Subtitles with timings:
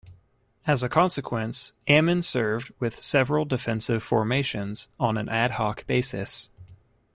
[0.65, 6.49] As a consequence, "Ammen" served with several defensive formations on an ad hoc basis.